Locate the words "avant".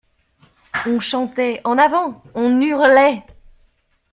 1.77-2.23